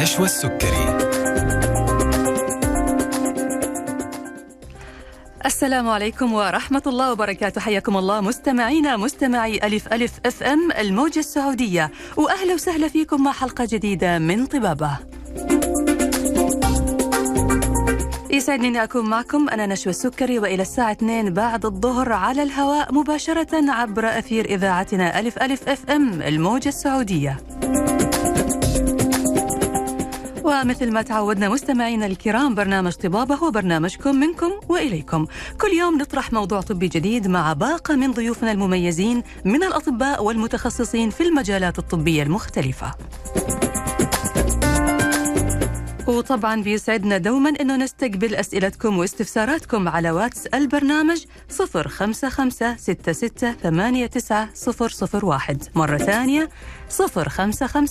[0.00, 0.98] نشوى السكري.
[5.46, 7.60] السلام عليكم ورحمة الله وبركاته.
[7.60, 11.90] حياكم الله مستمعينا مستمعي ألف ألف FM الموجة السعودية.
[12.16, 14.90] وأهلا وسهلا فيكم مع حلقة جديدة من طبابة.
[18.30, 19.48] يسعدني اني أكون معكم.
[19.48, 25.38] أنا نشوى السكري وإلى الساعة 2 بعد الظهر على الهواء مباشرة عبر أثير إذاعتنا ألف
[25.38, 27.49] ألف أف أم الموجة السعودية.
[30.50, 35.26] ومثل ما تعودنا مستمعينا الكرام برنامج طبابة هو برنامجكم منكم وإليكم.
[35.60, 41.22] كل يوم نطرح موضوع طبي جديد مع باقة من ضيوفنا المميزين من الأطباء والمتخصصين في
[41.22, 42.94] المجالات الطبية المختلفة.
[46.10, 51.24] وطبعا بيسعدنا دوما إنه نستقبل أسئلتكم واستفساراتكم على واتس البرنامج
[51.58, 54.48] 055 66 89
[55.24, 56.48] 001 مرة ثانية
[56.90, 57.86] 055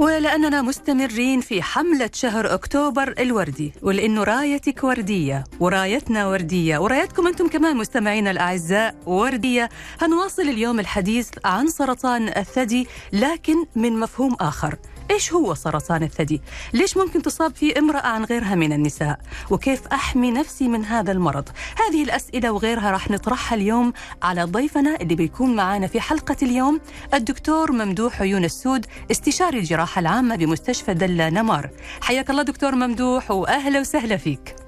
[0.00, 7.76] ولأننا مستمرين في حملة شهر أكتوبر الوردي ولأنه رايتك وردية ورايتنا وردية ورايتكم أنتم كمان
[7.76, 9.68] مستمعينا الأعزاء وردية.
[10.00, 14.76] هنواصل اليوم الحديث عن سرطان الثدي لكن من مفهوم آخر.
[15.10, 16.40] إيش هو سرطان الثدي؟
[16.72, 19.18] ليش ممكن تصاب فيه امرأة عن غيرها من النساء؟
[19.50, 25.14] وكيف أحمي نفسي من هذا المرض؟ هذه الأسئلة وغيرها راح نطرحها اليوم على ضيفنا اللي
[25.14, 26.80] بيكون معنا في حلقة اليوم
[27.14, 31.70] الدكتور ممدوح عيون السود استشاري الجراحة العامة بمستشفى دلا نمار.
[32.00, 34.59] حياك الله دكتور ممدوح وأهلا وسهلا فيك.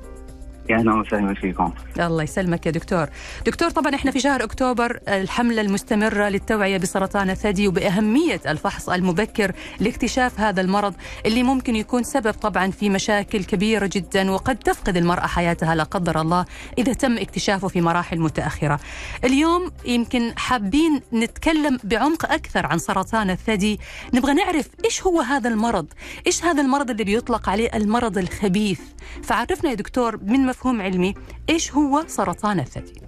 [0.75, 1.73] أهلا وسهلا فيكم.
[2.01, 3.07] الله يسلمك يا دكتور.
[3.47, 10.41] دكتور طبعا إحنا في شهر أكتوبر الحملة المستمرة للتوعية بسرطان الثدي وبأهمية الفحص المبكر لاكتشاف
[10.41, 10.95] هذا المرض
[11.27, 16.21] اللي ممكن يكون سبب طبعا في مشاكل كبيرة جدا وقد تفقد المرأة حياتها لا قدر
[16.21, 16.45] الله
[16.79, 18.81] إذا تم اكتشافه في مراحل متأخرة.
[19.25, 23.81] اليوم يمكن حابين نتكلم بعمق أكثر عن سرطان الثدي.
[24.15, 25.87] نبغى نعرف إيش هو هذا المرض؟
[26.27, 28.81] إيش هذا المرض اللي بيطلق عليه المرض الخبيث؟
[29.23, 31.15] فعرفنا يا دكتور من مفهوم علمي
[31.49, 33.03] إيش هو سرطان الثدي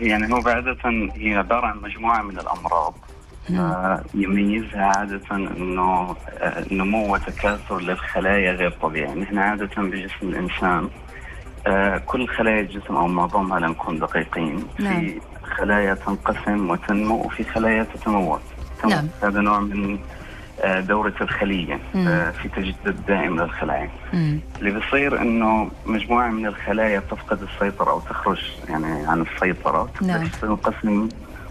[0.00, 0.76] يعني هو عادة
[1.14, 2.94] هي عبارة عن مجموعة من الأمراض
[3.50, 10.88] آه يميزها عادة إنه آه نمو وتكاثر للخلايا غير طبيعي، نحن عادة بجسم الإنسان
[11.66, 15.00] آه كل خلايا الجسم أو معظمها لنكون دقيقين نعم.
[15.00, 18.40] في خلايا تنقسم وتنمو وفي خلايا تتموت.
[18.82, 18.94] تموت.
[18.94, 19.08] نعم.
[19.22, 19.98] هذا نوع من
[20.64, 22.08] دورة الخلية مم.
[22.08, 23.90] آه في تجديد دائم للخلايا.
[24.12, 24.40] مم.
[24.58, 30.26] اللي بيصير إنه مجموعة من الخلايا تفقد السيطرة أو تخرج يعني عن السيطرة نعم.
[30.26, 31.08] تنقسم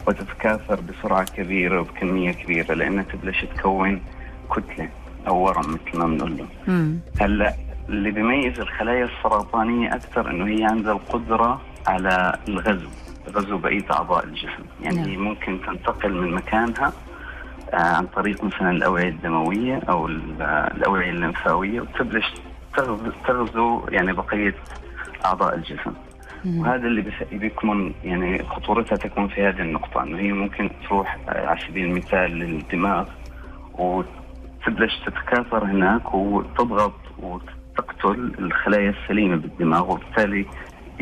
[0.07, 4.01] وتتكاثر بسرعة كبيرة وبكمية كبيرة لانها تبلش تكون
[4.55, 4.89] كتلة
[5.27, 6.45] أو ورم مثل ما بنقول له.
[6.67, 6.99] مم.
[7.21, 7.53] هلأ
[7.89, 12.89] اللي بيميز الخلايا السرطانية أكثر إنه هي عندها القدرة على الغزو
[13.29, 15.23] غزو بقية أعضاء الجسم، يعني نعم.
[15.23, 16.91] ممكن تنتقل من مكانها آه،
[17.73, 22.33] عن طريق مثلا الأوعية الدموية أو ال- آه، الأوعية الليمفاوية وتبلش
[23.27, 24.55] تغزو, يعني بقية
[25.25, 25.93] أعضاء الجسم.
[26.61, 31.59] وهذا اللي بيكمن يعني خطورتها تكمن في هذه النقطة إنه هي ممكن تروح آه، على
[31.59, 33.05] سبيل المثال للدماغ
[33.73, 40.45] وتبلش تتكاثر هناك وتضغط وتقتل الخلايا السليمة بالدماغ وبالتالي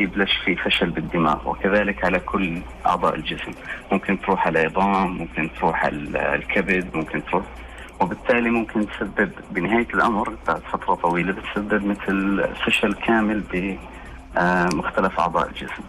[0.00, 3.52] يبلش في فشل بالدماغ وكذلك على كل أعضاء الجسم.
[3.92, 7.44] ممكن تروح على العظام ممكن تروح على ال- الكبد ممكن تروح.
[8.00, 15.82] وبالتالي ممكن تسبب بنهاية الأمر بعد فترة طويلة بتسبب مثل فشل كامل بمختلف أعضاء الجسم.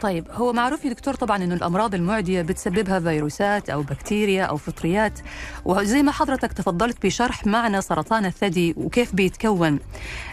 [0.00, 5.18] طيب هو معروف يا دكتور طبعا إنه الأمراض المعدية بتسببها فيروسات أو بكتيريا أو فطريات
[5.64, 9.78] وزي ما حضرتك تفضلت بشرح معنى سرطان الثدي وكيف بيتكون.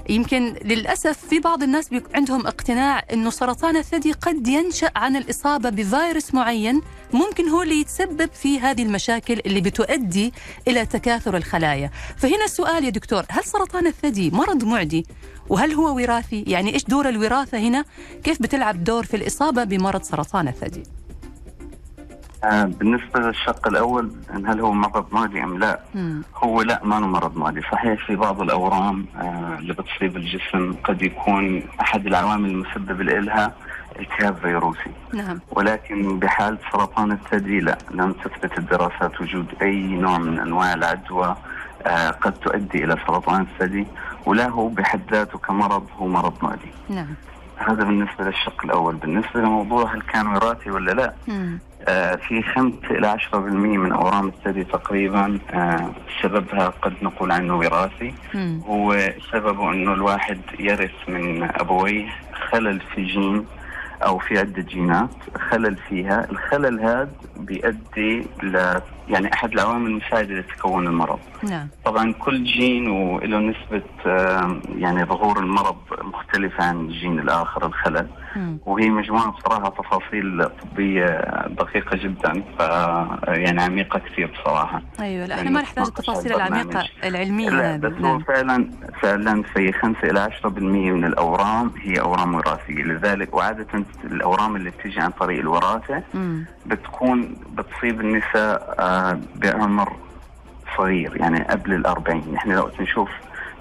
[0.09, 6.33] يمكن للأسف في بعض الناس عندهم اقتناع إنه سرطان الثدي قد ينشأ عن الإصابة بفيروس
[6.33, 6.81] معين
[7.13, 10.33] ممكن هو اللي يتسبب في هذه المشاكل اللي بتؤدي
[10.68, 11.92] إلى تكاثر الخلايا.
[12.18, 15.06] فهنا السؤال يا دكتور هل سرطان الثدي مرض معدي؟
[15.50, 17.86] وهل هو وراثي؟ يعني إيش دور الوراثة هنا؟
[18.24, 20.83] كيف بتلعب دور في الإصابة بمرض سرطان الثدي
[22.44, 26.24] آه، بالنسبة للشق الأول إن هل هو مرض معدي أم لا؟ مم.
[26.36, 31.01] هو لا ما هو مرض معدي، صحيح في بعض الأورام آه، اللي بتصيب الجسم قد
[31.01, 33.54] يكون أحد العوامل المسببة لها
[34.00, 40.39] التهاب فيروسي، نعم ولكن بحال سرطان الثدي لا، لم تثبت الدراسات وجود أي نوع من
[40.39, 41.36] أنواع العدوى
[41.86, 43.88] آه، قد تؤدي إلى سرطان الثدي،
[44.25, 46.71] ولا هو بحد ذاته كمرض هو مرض معدي.
[46.89, 47.13] نعم
[47.57, 51.59] هذا بالنسبة للشق الأول، بالنسبة لموضوع هل كان وراثي ولا لا؟ مم.
[51.88, 53.38] آه، في 5 إلى 10%
[53.77, 55.89] من أورام الثدي تقريبا آه،
[56.21, 58.62] سببها قد نقول عنه وراثي مم.
[58.68, 58.98] هو
[59.31, 62.06] سببه أنه الواحد يرث من أبويه
[62.51, 63.45] خلل في جين
[64.06, 65.09] أو في عدة جينات
[65.50, 72.44] خلل فيها الخلل هذا بيؤدي ل يعني أحد العوامل المساعدة لتكون المرض نعم طبعا كل
[72.44, 73.83] جين وله نسبة
[74.75, 78.57] يعني ظهور المرض مختلفة عن الجين الآخر الخلل مم.
[78.65, 82.62] وهي مجموعة بصراحه تفاصيل طبية دقيقة جدا ف
[83.27, 86.33] يعني عميقة كثير بصراحة أيوه لا إحنا لأنه ما نحتاج التفاصيل.
[86.33, 88.19] العميقة العلمية لا بس هو نعم.
[88.19, 88.71] فعلا
[89.01, 90.48] فعلا في 5 إلى 10%
[90.94, 93.68] من الأورام هي أورام وراثية لذلك وعادة
[94.04, 96.45] الأورام اللي بتيجي عن طريق الوراثة مم.
[96.65, 98.96] بتكون بتصيب النساء آه،
[99.35, 99.94] بعمر
[100.77, 103.09] صغير يعني قبل الأربعين نحن لو نشوف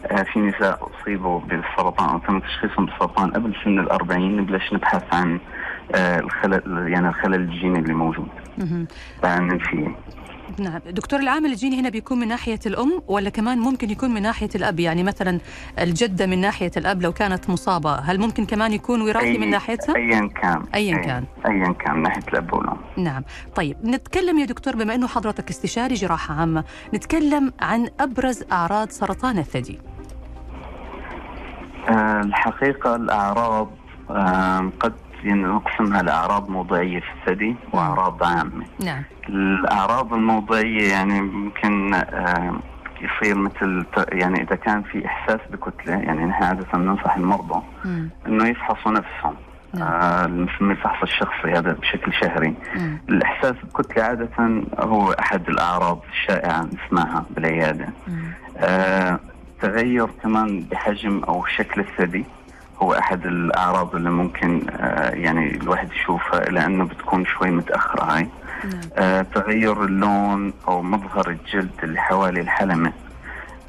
[0.07, 5.39] آه، في نساء أصيبوا بالسرطان أو تم تشخيصهم بالسرطان قبل سن الأربعين نبلش نبحث عن
[5.95, 8.29] آه، الخلل يعني الخلل الجيني اللي موجود.
[9.23, 9.89] فننفيه
[10.59, 10.81] نعم.
[10.91, 14.81] دكتور العامل الجيني هنا بيكون من ناحية الأم ولا كمان ممكن يكون من ناحية الأب؟
[14.81, 15.41] يعني مثلا
[15.79, 20.29] الجدة من ناحية الأب لو كانت مصابة هل ممكن كمان يكون وراثي من ناحيتها؟ أيا
[20.43, 20.63] كان.
[20.75, 21.25] أيا أي- كان.
[21.47, 22.77] أيا كان من ناحية الأب والأم.
[22.97, 23.23] نعم.
[23.55, 26.65] طيب نتكلم يا دكتور بما أنه حضرتك استشاري جراحة عامة
[26.95, 29.79] نتكلم عن أبرز أعراض سرطان الثدي.
[31.89, 33.71] آه، الحقيقة الأعراض
[34.11, 34.93] آه، قد
[35.25, 42.55] نقسمها لأعراض موضعية في الثدي وأعراض عامة نعم الأعراض الموضعية يعني ممكن آه،
[43.01, 48.11] يصير مثل يعني إذا كان في إحساس بكتلة يعني نحن عادة ننصح المرضى مم.
[48.27, 49.35] إنه يفحصوا نفسهم
[49.75, 49.89] نعم.
[49.89, 50.25] آه،
[50.61, 52.99] الفحص الشخصي هذا بشكل شهري مم.
[53.09, 54.29] الإحساس بكتلة عادة
[54.79, 58.25] هو أحد الأعراض الشائعة نسمعها بالعيادة مم.
[58.59, 59.21] آه،
[59.63, 62.25] تغير كمان بحجم أو شكل الثدي
[62.83, 68.29] هو أحد الأعراض اللي ممكن آه، يعني الواحد يشوفها لأنه بتكون شوي متأخرة هاي.
[68.65, 68.81] نعم.
[68.97, 72.93] آه، تغير اللون أو مظهر الجلد اللي حوالي الحلمة.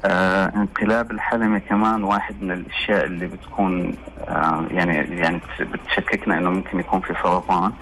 [0.04, 3.94] آه، انقلاب الحلمة كمان واحد من الأشياء اللي بتكون
[4.28, 7.72] آه، يعني يعني بتشككنا إنه ممكن يكون في سرطان.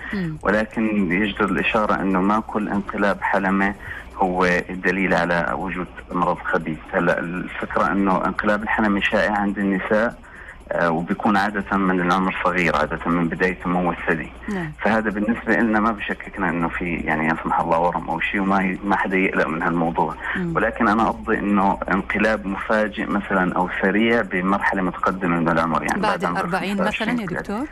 [0.42, 3.74] ولكن يجدر الإشارة أنه ما كل انقلاب حلمة
[4.16, 6.78] هو دليل على وجود مرض خبيث.
[6.92, 10.14] هلا الفكرة أنه انقلاب الحلمة شائع عند النساء.
[10.74, 15.92] وبيكون عادة من العمر صغير عادة من بداية نمو الثدي نعم فهذا بالنسبة لنا ما
[15.92, 20.14] بشككنا أنه في يعني يسمح الله ورم أو شيء وما ما حدا يقلق من هالموضوع
[20.36, 20.56] مم.
[20.56, 26.24] ولكن أنا قصدي أنه انقلاب مفاجئ مثلا أو سريع بمرحلة متقدمة من العمر يعني بعد
[26.24, 27.38] الأربعين 25 مثلا يا 30.
[27.38, 27.68] دكتور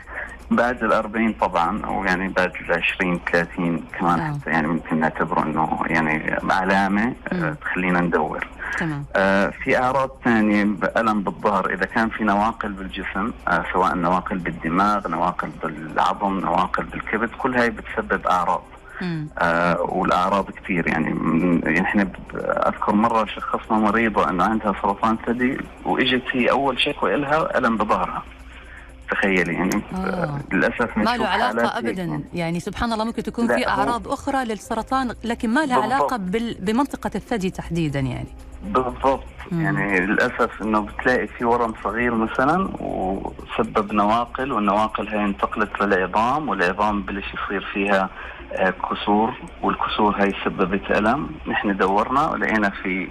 [0.51, 4.33] بعد الأربعين طبعا أو يعني بعد العشرين ثلاثين كمان آه.
[4.33, 7.53] حتى يعني ممكن نعتبره أنه يعني علامة آه، مم.
[7.61, 8.47] تخلينا ندور
[8.77, 14.37] تمام آه في أعراض ثانية بألم بالظهر إذا كان في نواقل بالجسم آه سواء نواقل
[14.37, 18.63] بالدماغ نواقل بالعظم نواقل بالكبد كل هاي بتسبب أعراض
[19.01, 19.27] مم.
[19.39, 22.07] آه والأعراض كثير يعني من- يعني إحنا
[22.67, 28.23] أذكر مرة شخصنا مريضة إنه عندها سرطان ثدي وإجت هي أول شكوى لها ألم بظهرها
[29.11, 30.39] تخيلي يعني آه.
[30.51, 32.23] للأسف ما له هيك أبدا يعني.
[32.33, 35.81] يعني سبحان الله ممكن تكون في أعراض أخرى للسرطان لكن ما لها.
[35.81, 36.57] علاقة بال...
[36.59, 38.27] بمنطقة الثدي تحديدا يعني
[38.63, 39.61] بالضبط مم.
[39.61, 47.01] يعني للأسف إنه بتلاقي في ورم صغير مثلا وسبب نواقل والنواقل هاي انتقلت للعظام والعظام
[47.01, 48.09] بلش يصير فيها
[48.53, 53.07] آه، كسور والكسور هاي سببت ألم نحن دورنا ولقينا في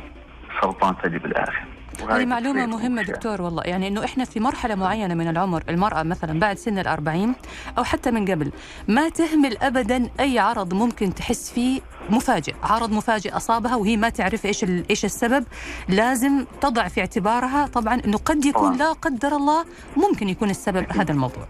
[0.61, 1.65] سرطان ثدي بالآخر
[2.11, 3.17] هذه معلومة مهمة أشياء.
[3.17, 3.63] دكتور والله.
[3.63, 7.35] يعني إنه إحنا في مرحلة معينة من العمر المرأة مثلا بعد سن الأربعين
[7.79, 8.53] أو حتى من قبل
[8.89, 12.55] ما تهمل أبدا أي عرض ممكن تحس فيه مفاجئ.
[12.63, 15.45] عرض مفاجئ أصابها وهي ما تعرف إيش إيش السبب
[15.89, 18.77] لازم تضع في اعتبارها طبعا إنه قد يكون طبعاً.
[18.77, 19.65] لا قدر الله
[19.97, 21.47] ممكن يكون السبب هذا الموضوع.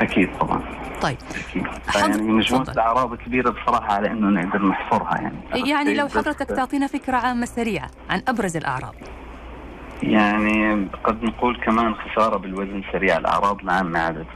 [0.00, 0.80] أكيد طبعا.
[1.02, 1.16] طيب.
[1.96, 2.78] يعني مجموعه تفضل.
[2.78, 5.70] اعراض كبيرة بصراحة على إنه نقدر نحصرها يعني.
[5.70, 8.94] يعني لو حضرتك تعطينا فكرة عامة سريعة عن أبرز الأعراض.
[10.02, 13.16] يعني قد نقول كمان خسارة بالوزن سريع.
[13.16, 14.26] الأعراض العامة عادة.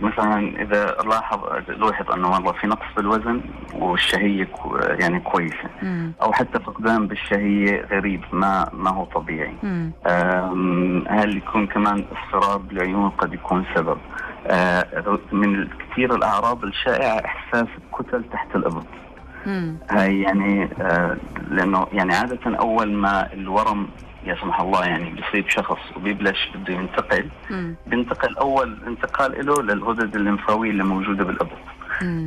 [0.00, 3.40] مثلا إذا لاحظ لاحظ أنه والله في نقص بالوزن
[3.74, 5.68] والشهية كو- يعني كويسة.
[5.82, 6.12] مم.
[6.22, 9.54] أو حتى فقدان بالشهية غريب ما ما هو طبيعي.
[11.08, 13.98] هل يكون كمان اصفرار بالعيون قد يكون سبب؟
[14.46, 18.86] آه، من كثير الأعراض الشائعة إحساس بكتل تحت الابط.
[19.90, 21.16] هاي يعني آه
[21.50, 23.88] لأنه يعني عادة أول ما الورم
[24.26, 27.28] يسمح الله يعني بيصيب شخص وبيبلش بده ينتقل.
[27.86, 31.50] بينتقل أول انتقال له للغدد الليمفاوية اللي موجودة بالأبط.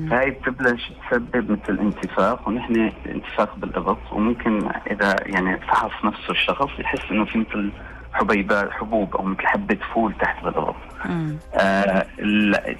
[0.10, 7.12] فهي بتبلش تسبب مثل انتفاخ ونحن انتفاخ بالأبط وممكن إذا يعني فحص نفسه الشخص يحس
[7.12, 7.72] إنه في مثل
[8.13, 10.46] حبيبات حبوب أو مثل حبة فول تحت
[11.06, 11.36] مم.
[11.54, 12.06] آه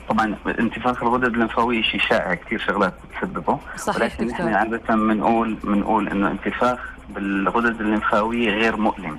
[0.10, 4.28] طبعا انتفاخ الغدد الليمفاوية شيء شائع كثير شغلات بتسببه صحيح ولكن.
[4.28, 9.18] نحن عادة بنقول بنقول إنه انتفاخ بالغدد الليمفاوية غير مؤلم.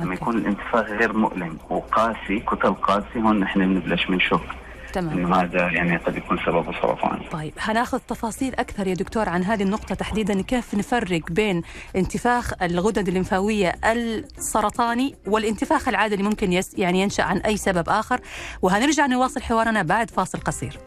[0.00, 0.14] لما.
[0.14, 4.40] يكون الانتفاخ غير مؤلم وقاسي كتل قاسي هون نحن بنبلش بنشك
[4.92, 5.18] تمام.
[5.18, 9.62] إنه هذا يعني قد يكون سببه سرطان طيب هناخذ تفاصيل أكثر يا دكتور عن هذه
[9.62, 11.62] النقطة تحديدا كيف نفرق بين
[11.96, 18.20] انتفاخ الغدد الليمفاوية السرطاني والانتفاخ العادي اللي ممكن يس يعني ينشأ عن أي سبب آخر؟
[18.62, 20.78] وهنرجع نواصل حوارنا بعد فاصل قصير.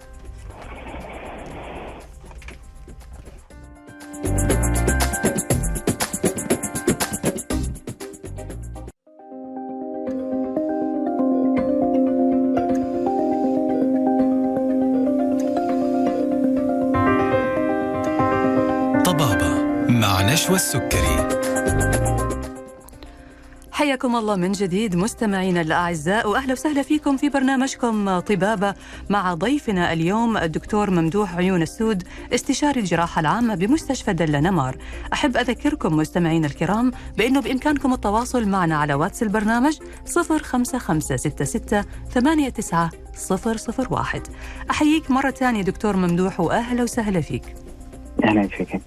[20.47, 21.27] نشوى السكري
[23.71, 28.73] حياكم الله من جديد مستمعينا الأعزاء وأهلا وسهلا فيكم في برنامجكم طبابة
[29.09, 34.77] مع ضيفنا اليوم الدكتور ممدوح عيون السود استشاري الجراحة العامة بمستشفى دلة نمار.
[35.13, 39.77] أحب أذكركم مستمعينا الكرام بأنه بإمكانكم التواصل معنا على واتس البرنامج
[40.15, 42.89] 05566 89
[43.89, 44.27] 001.
[44.69, 47.55] أحييك مرة ثانية دكتور ممدوح وأهلا وسهلا فيك.
[48.23, 48.81] أهلا فيك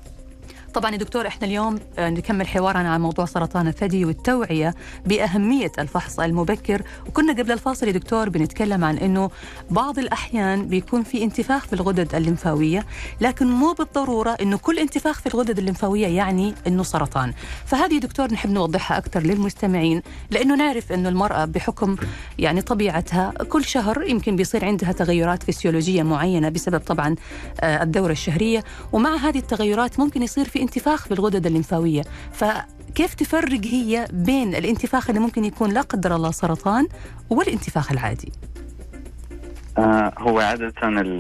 [0.75, 4.75] طبعا يا دكتور إحنا اليوم آه، نكمل حوارنا عن موضوع سرطان الثدي والتوعية
[5.07, 6.83] بأهمية الفحص المبكر.
[7.09, 9.31] وكنا قبل الفاصل يا دكتور بنتكلم عن إنه
[9.71, 12.87] بعض الأحيان بيكون في انتفاخ في الغدد الليمفاوية
[13.21, 17.33] لكن مو بالضرورة إنه كل انتفاخ في الغدد الليمفاوية يعني إنه سرطان.
[17.67, 21.97] فهذه دكتور نحب نوضحها أكثر للمستمعين لأنه نعرف إنه المرأة بحكم
[22.39, 27.15] يعني طبيعتها كل شهر يمكن بيصير عندها تغيرات فسيولوجية معينة بسبب طبعا
[27.61, 28.65] آه، الدورة الشهرية.
[28.93, 32.03] ومع هذه التغيرات ممكن يصير في انتفاخ في الغدد الليمفاوية
[32.33, 36.87] فكيف تفرق هي بين الانتفاخ اللي ممكن يكون لا قدر الله سرطان
[37.31, 38.33] والانتفاخ العادي
[39.79, 40.73] آه هو عادة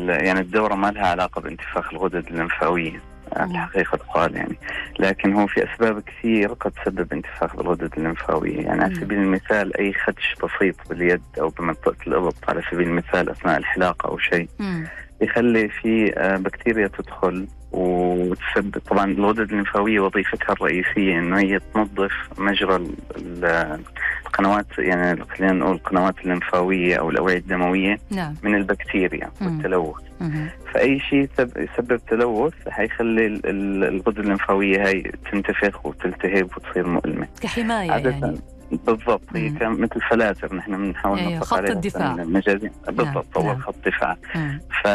[0.09, 3.00] يعني الدورة ما لها علاقة بانتفاخ الغدد الليمفاوية
[3.32, 3.50] آه، مم.
[3.50, 4.56] الحقيقة تقال يعني
[4.99, 9.00] لكن هو في أسباب كثير قد تسبب انتفاخ بالغدد الليمفاوية يعني على مم.
[9.00, 14.18] سبيل المثال أي خدش بسيط باليد أو بمنطقة الإبط على سبيل المثال أثناء الحلاقة أو
[14.18, 14.87] شيء مم.
[15.20, 22.76] يخلي في آه، بكتيريا تدخل وتسبب طبعا الغدد الليمفاوية وظيفتها الرئيسية إنه هي تنظف مجرى
[22.76, 23.80] ال- ال-
[24.26, 29.46] القنوات يعني خلينا نقول القنوات الليمفاوية أو الأوعية الدموية نعم من البكتيريا مم.
[29.46, 30.48] والتلوث مم.
[30.74, 37.28] فأي شيء يسب- يسبب تلوث حيخلي ال- ال- الغدد الليمفاوية هاي تنتفخ وتلتهب وتصير مؤلمة
[37.42, 38.38] كحماية عادة يعني
[38.70, 39.58] بالضبط هي مم.
[39.58, 42.14] كان مثل فلاتر نحن بنحاول أيوة، نطلق خط عليها الدفاع.
[42.14, 43.46] مجازي بالضبط نعم.
[43.46, 44.60] هو خط دفاع مم.
[44.82, 44.88] ف...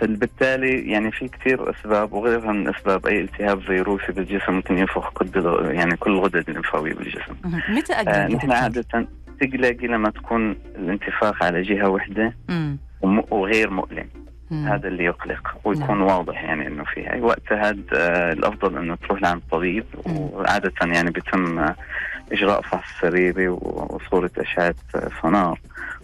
[0.00, 5.28] فبالتالي يعني في كثير أسباب وغيرها من أسباب أي التهاب فيروسي بالجسم ممكن ينفخ كل
[5.70, 7.34] يعني كل الغدد الليمفاويه بالجسم.
[7.44, 7.62] مم.
[7.68, 9.06] متى آه نحن؟ عادة
[9.40, 12.78] تقلقي لما تكون الانتفاخ على جهة واحدة مم.
[13.02, 13.22] وم...
[13.30, 14.06] وغير مؤلم،
[14.50, 14.66] مم.
[14.68, 16.02] هذا اللي يقلق ويكون نعم.
[16.02, 20.16] واضح يعني إنه في هاي وقتها هاد آه الأفضل إنه تروح لعند الطبيب مم.
[20.16, 21.66] وعادة يعني بيتم
[22.32, 25.60] إجراء فحص سريري وصورة أشعة آه، سونار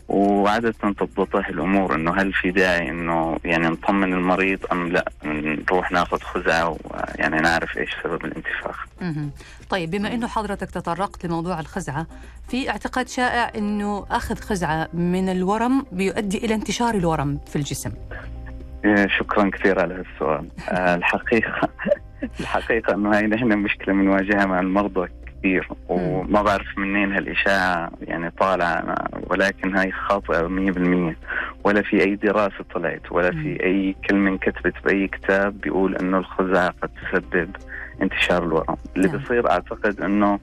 [0.08, 6.20] وعادة تتضح الأمور إنه هل في داعي إنه يعني نطمن المريض أم لا نروح ناخذ
[6.20, 8.86] خزعة ويعني نعرف إيش سبب الانتفاخ.
[9.70, 12.06] طيب بما إنه حضرتك تطرقت لموضوع الخزعة
[12.48, 17.92] في اعتقاد شائع إنه أخذ خزعة من الورم بيؤدي إلى انتشار الورم في الجسم
[19.18, 20.48] شكرا كثير على هالسؤال.
[20.68, 21.68] آه، الحقيقة
[22.40, 25.08] الحقيقة إنه هاي نحن مشكلة بنواجهها مع المرضى
[25.38, 28.94] كثير وما بعرف منين هالإشاعة يعني طالعة
[29.30, 30.48] ولكن هاي خاطئة
[31.12, 31.16] 100%
[31.64, 36.74] ولا في أي دراسة طلعت ولا في أي كلمة انكتبت بأي كتاب بيقول إنه الخزعة
[36.82, 37.56] قد تسبب
[38.02, 38.76] انتشار الورم.
[38.96, 39.18] اللي نعم.
[39.18, 40.38] بصير أعتقد إنه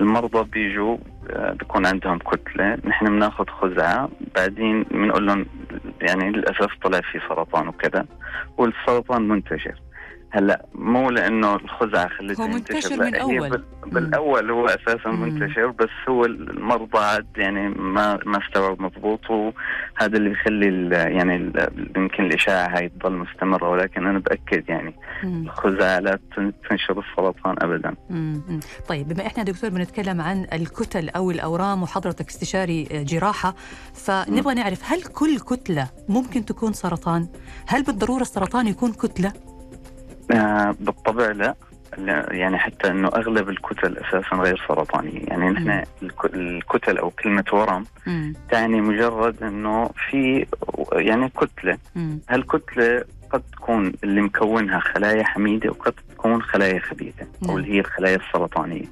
[0.00, 0.96] المرضى بيجوا
[1.30, 5.46] آه، بيكون عندهم كتلة نحن بناخذ خزعة بعدين بنقول لهم
[6.00, 8.06] يعني للأسف طلع في سرطان وكذا
[8.58, 9.74] والسرطان منتشر.
[10.32, 13.48] هلا مو لأنه الخزعة خلته هو منتشر من.
[13.48, 15.22] بال- بالأول هو أساسا مم.
[15.22, 21.36] منتشر بس هو المرضى عاد يعني ما ما استوعب مضبوط وهذا اللي بيخلي ال- يعني
[21.36, 24.94] ال- يمكن الإشاعة هاي تضل مستمرة ولكن أنا بأكد يعني
[25.24, 25.42] مم.
[25.42, 28.42] الخزعة لا تن- تنشر السرطان ابدا مم.
[28.48, 28.60] مم.
[28.88, 33.54] طيب بما إحنا دكتور بنتكلم عن الكتل أو الأورام وحضرتك استشاري آه، جراحة
[33.94, 37.28] فنبغى نعرف هل كل كتلة ممكن تكون سرطان؟
[37.66, 39.32] هل بالضرورة السرطان يكون كتلة؟
[40.36, 41.54] آه بالطبع لا
[42.30, 45.50] يعني حتى إنه أغلب الكتل أساسا غير سرطانية يعني.
[45.50, 48.34] نحن الك- الكتل أو كلمة ورم مم.
[48.50, 50.46] تعني مجرد إنه في
[50.92, 52.18] يعني كتلة مم.
[52.30, 57.56] هالكتلة قد تكون اللي مكونها خلايا حميدة وقد تكون خلايا خبيثة أو نعم.
[57.56, 58.84] اللي هي الخلايا السرطانية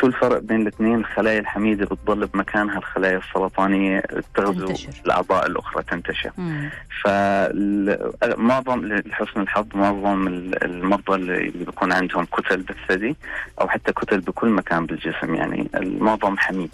[0.00, 4.02] شو الفرق بين الاثنين الخلايا الحميدة بتضل بمكانها الخلايا السرطانية
[4.34, 4.90] تغزو تنتشر.
[5.06, 6.30] الأعضاء الأخرى تنتشر.
[7.04, 13.16] فمعظم لحسن الحظ معظم ال- المرضى اللي بيكون عندهم كتل بالثدي
[13.60, 16.70] أو حتى كتل بكل مكان بالجسم يعني المعظم حميد.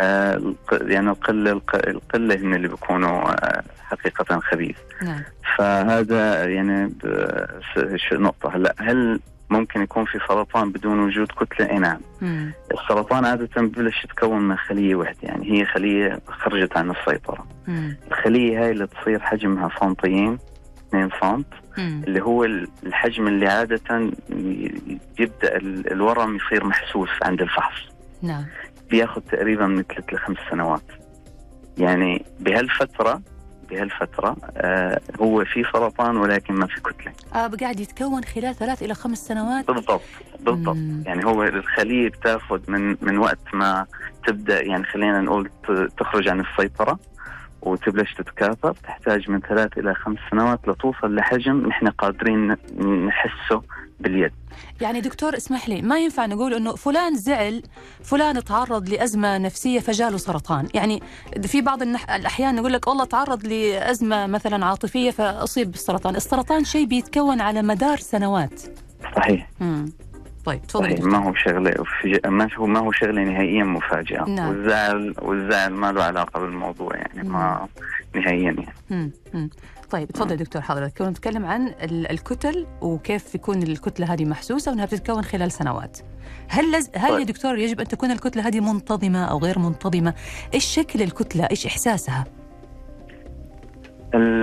[0.00, 4.76] آه يعني القله الق- القلة هم اللي بيكونوا آه حقيقة خبيث.
[5.02, 5.22] نعم.
[5.56, 6.92] فهذا يعني
[8.12, 8.56] نقطة.
[8.56, 12.00] هلا هل ممكن يكون في سرطان بدون وجود كتلة؟ اي نعم.
[12.72, 15.18] السرطان عادة ببلش يتكون من خلية واحدة.
[15.22, 17.46] يعني هي خلية خرجت عن السيطرة.
[17.68, 17.96] مم.
[18.08, 20.38] الخلية هاي اللي تصير حجمها سنتين
[20.88, 21.46] 2 سنت.
[21.78, 23.80] اللي هو ال- الحجم اللي عادة
[24.30, 27.80] ي- يبدأ ال- الورم يصير محسوس عند الفحص.
[28.22, 28.44] نعم.
[28.92, 30.82] بياخذ تقريبا من ثلاث لخمس سنوات.
[31.78, 33.22] يعني بهالفترة
[33.70, 37.12] بهالفترة آه هو في سرطان ولكن ما في كتلة.
[37.34, 40.00] آه قاعد يتكون خلال ثلاث إلى خمس سنوات؟ بالضبط
[40.40, 40.76] بالضبط.
[40.76, 41.02] مم.
[41.06, 43.86] يعني هو الخلية بتاخذ من من وقت ما
[44.26, 45.50] تبدأ يعني خلينا نقول
[45.98, 46.98] تخرج عن السيطرة
[47.62, 52.56] وتبلش تتكاثر تحتاج من ثلاث إلى خمس سنوات لتوصل لحجم نحن قادرين
[53.06, 53.62] نحسه
[54.02, 54.32] باليد.
[54.80, 57.62] يعني دكتور اسمح لي ما ينفع نقول إنه فلان زعل
[58.02, 60.68] فلان تعرض لأزمة نفسية فجاله سرطان.
[60.74, 61.02] يعني
[61.42, 62.10] في بعض النح...
[62.10, 66.16] الأحيان نقول لك والله تعرض لأزمة مثلا عاطفية فأصيب بالسرطان.
[66.16, 68.62] السرطان شيء بيتكون على مدار سنوات.
[69.16, 69.48] صحيح.
[69.60, 69.92] امم
[70.44, 71.08] طيب تفضل.
[71.08, 71.74] ما هو شغلة
[72.26, 74.48] ما هو ما هو شغلة نهائيا مفاجاه نعم.
[74.48, 77.68] والزعل والزعل ما له علاقة بالموضوع يعني ما
[78.14, 78.66] نهائيا يعني.
[78.90, 79.10] مم.
[79.34, 79.50] مم.
[79.92, 80.98] طيب تفضل دكتور حضرتك.
[80.98, 85.98] كنا نتكلم عن ال- الكتل وكيف يكون الكتلة هذه محسوسة وإنها بتتكون خلال سنوات.
[86.48, 86.90] هل لز...
[86.96, 87.26] هل يا طيب.
[87.26, 90.14] دكتور يجب أن تكون الكتلة هذه منتظمة أو غير منتظمة؟
[90.54, 92.24] إيش شكل الكتلة؟ إيش إحساسها؟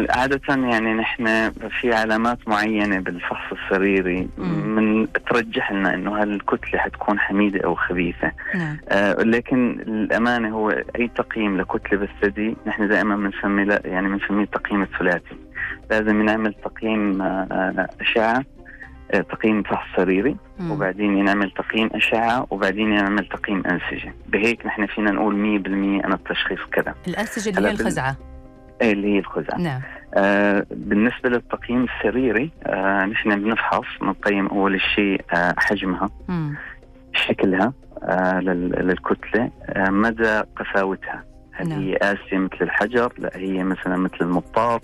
[0.09, 4.27] عادة يعني نحن في علامات معينة بالفحص السريري.
[4.37, 8.31] من ترجح لنا إنه هالكتلة حتكون حميدة أو خبيثة.
[8.55, 8.77] نعم.
[8.89, 14.81] آه لكن الأمانة هو أي تقييم لكتلة بالثدي نحن دائما بنسمي لا- يعني بنسميه التقييم
[14.81, 15.35] الثلاثي.
[15.91, 18.43] لازم نعمل تقييم آه، آه، أشعة
[19.11, 20.71] آه، تقييم فحص سريري مم.
[20.71, 24.13] وبعدين نعمل تقييم أشعة وبعدين نعمل تقييم أنسجة.
[24.29, 26.95] بهيك نحن فينا نقول 100% أنا التشخيص كذا.
[27.07, 28.15] الأنسجة اللي هي الخزعة.
[28.81, 29.81] اللي هي الخزعة نعم
[30.13, 36.55] آه بالنسبة للتقييم السريري آه نحن بنفحص بنقيم أول شيء آه حجمها مم.
[37.13, 41.79] شكلها آه لل- للكتلة آه مدى قساوتها هل نعم.
[41.81, 44.81] هي قاسية مثل الحجر لا هي مثلا مثل المطاط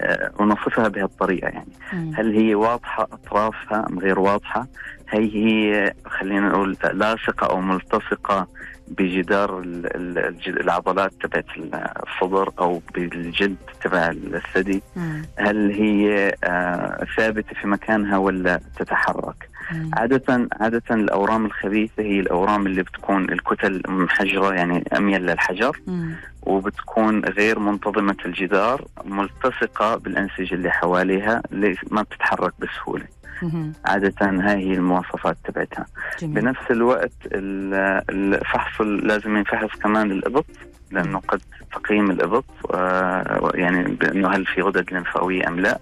[0.00, 2.12] آه ونصفها بهالطريقة يعني مم.
[2.16, 4.66] هل هي واضحة أطرافها أم غير واضحة
[5.10, 8.46] هي هي خلينا نقول لاصقة أو ملتصقة
[8.90, 9.62] بجدار
[10.46, 14.82] العضلات تبعت الصدر أو بالجلد تبع الثدي.
[15.36, 19.49] هل هي آه ثابتة في مكانها ولا تتحرك.
[19.96, 25.80] عادة عادة الأورام الخبيثة هي الأورام اللي بتكون الكتل محجرة يعني أميل للحجر.
[25.86, 26.14] مم.
[26.42, 33.04] وبتكون غير منتظمة الجدار ملتصقة بالأنسجة اللي حواليها اللي ما بتتحرك بسهولة.
[33.42, 33.72] مم.
[33.84, 35.86] عادة هاي هي المواصفات تبعتها.
[36.20, 36.34] جميل.
[36.34, 40.46] بنفس الوقت ال- الفحص ال- لازم ينفحص كمان الإبط
[40.90, 41.40] لأنه قد
[41.72, 45.78] تقييم الإبط آه، يعني بأنه هل في غدد لمفاوية أم لا.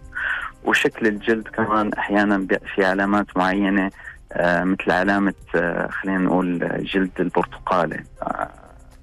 [0.65, 3.91] وشكل الجلد كمان أحيانا بي- في علامات معينة
[4.33, 8.49] آه، مثل علامة آه، خلينا نقول جلد البرتقالة آه،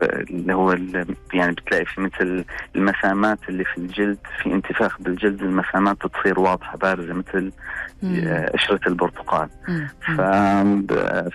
[0.03, 5.97] اللي هو ال- يعني بتلاقي في مثل المسامات اللي في الجلد في انتفاخ بالجلد المسامات
[6.05, 7.51] بتصير واضحة بارزة مثل
[8.03, 8.23] مم.
[8.27, 9.87] آه، قشرة البرتقال مم.
[10.01, 10.21] ف...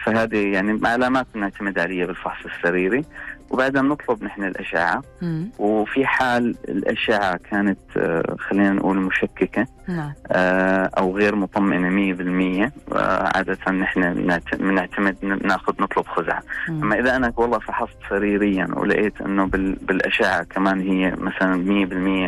[0.04, 3.04] فهذه يعني علامات بنعتمد عليها بالفحص السريري
[3.50, 5.50] وبعدها بنطلب نحن الأشعة مم.
[5.58, 13.30] وفي حال الأشعة كانت آه، خلينا نقول مشككة نعم آه، أو غير مطمئنة 100% آه،
[13.36, 16.42] عادة نحن بنعت- بنعتمد ناخذ نطلب خزعة.
[16.68, 19.72] أما إذا أنا والله فحصت سريريا ولقيت أنه بال...
[19.74, 21.56] بالأشعة كمان هي مثلا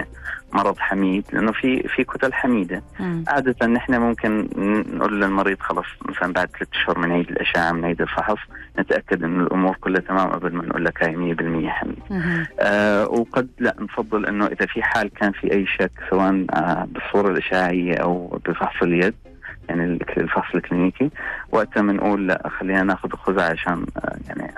[0.02, 0.06] 100%
[0.52, 3.24] مرض حميد لأنه في في كتل حميدة مم.
[3.28, 4.48] عادة نحن ممكن
[4.96, 8.38] نقول للمريض خلص مثلا بعد ثلاث أشهر من عيد الأشعة من عيد الفحص
[8.78, 11.34] نتأكد انه الأمور كلها تمام قبل ما نقول لك هاي
[11.66, 11.96] 100% حمل.
[12.10, 12.46] مم.
[12.60, 17.28] آه وقد لا نفضل إنه إذا في حال كان في أي شك سواء آه بالصورة
[17.30, 19.14] الإشعاعية أو بفحص اليد
[19.68, 21.10] يعني ال- الفحص الكلينيكي
[21.52, 24.54] وقتها بنقول لا خلينا ناخذ خزعة عشان آه يعني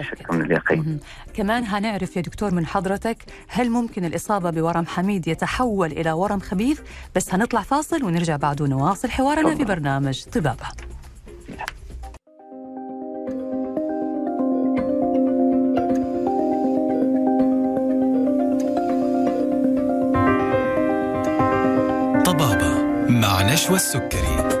[0.00, 1.00] شك من اليقين.
[1.34, 3.16] كمان هنعرف يا دكتور من حضرتك
[3.48, 6.80] هل ممكن الإصابة بورم حميد يتحول إلى ورم خبيث؟
[7.16, 9.64] بس هنطلع فاصل ونرجع بعده نواصل حوارنا في تفضل.
[9.64, 10.66] برنامج طبابة.
[22.24, 24.59] طبابة مع نشوى السكري.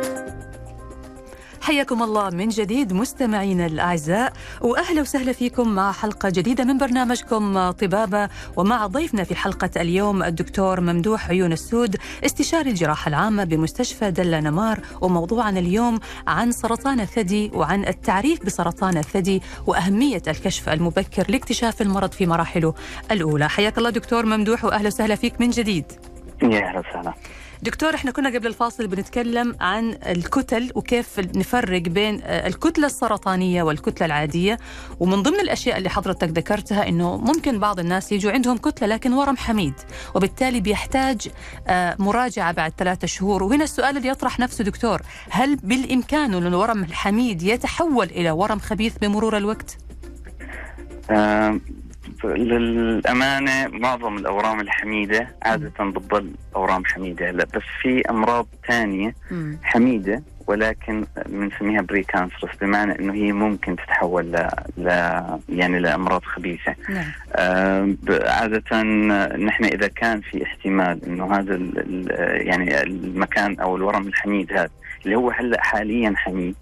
[1.70, 8.28] حياكم الله من جديد مستمعينا الأعزاء وأهلا وسهلا فيكم مع حلقة جديدة من برنامجكم طبابة
[8.56, 14.80] ومع ضيفنا في حلقة اليوم الدكتور ممدوح عيون السود استشاري الجراحة العامة بمستشفى دلا نمار
[15.00, 22.26] وموضوعنا اليوم عن سرطان الثدي وعن التعريف بسرطان الثدي وأهمية الكشف المبكر لاكتشاف المرض في
[22.26, 22.74] مراحله
[23.10, 23.48] الأولى.
[23.48, 25.84] حياك الله دكتور ممدوح وأهلا وسهلا فيك من جديد.
[26.42, 27.14] يا أهلا وسهلا.
[27.62, 34.58] دكتور إحنا كنا قبل الفاصل بنتكلم عن الكتل وكيف نفرق بين الكتلة السرطانية والكتلة العادية
[35.00, 39.36] ومن ضمن الأشياء اللي حضرتك ذكرتها أنه ممكن بعض الناس يجوا عندهم كتلة لكن ورم
[39.36, 39.74] حميد
[40.14, 41.28] وبالتالي بيحتاج
[41.68, 46.84] آه، مراجعة بعد ثلاثة شهور وهنا السؤال اللي يطرح نفسه دكتور هل بالإمكان أن الورم
[46.84, 49.76] الحميد يتحول إلى ورم خبيث بمرور الوقت؟
[52.24, 59.14] للأمانة معظم الأورام الحميدة عادة بتضل أورام حميدة هلا بس في أمراض ثانية
[59.62, 64.88] حميدة ولكن بنسميها بري كانسرس بمعنى إنه هي ممكن تتحول ل, ل...
[65.48, 66.74] يعني لأمراض خبيثة.
[66.88, 67.04] نعم.
[67.32, 68.82] آه عادة
[69.36, 72.06] نحن إذا كان في احتمال إنه هذا ال...
[72.46, 74.70] يعني المكان أو الورم الحميد هذا
[75.04, 76.56] اللي هو هلأ حاليا حميد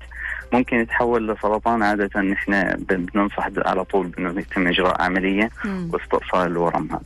[0.53, 2.21] ممكن يتحول لسرطان عادة.
[2.21, 5.51] نحن بننصح على طول بأنه يتم إجراء عملية
[5.93, 7.01] واستئصال الورم هذا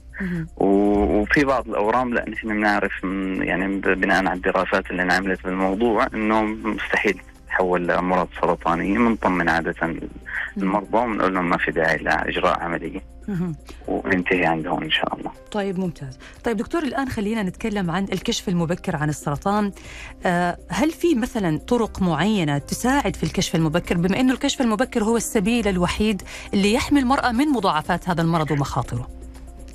[0.56, 3.04] وفي بعض الأورام لا نحن بنعرف
[3.40, 9.74] يعني بناء على الدراسات اللي انعملت بالموضوع أنه مستحيل تتحول لأمراض سرطانية بنطمن عادة
[10.56, 13.11] المرضى ونقول لهم ما في داعي لإجراء عملية.
[13.88, 15.30] وننتهي عندهم إن شاء الله.
[15.50, 16.18] طيب ممتاز.
[16.44, 19.72] طيب دكتور الآن خلينا نتكلم عن الكشف المبكر عن السرطان.
[20.26, 25.16] آه هل في مثلا طرق معينة تساعد في الكشف المبكر؟ بما أنه الكشف المبكر هو
[25.16, 26.22] السبيل الوحيد
[26.54, 29.08] اللي يحمي المرأة من مضاعفات هذا المرض ومخاطره.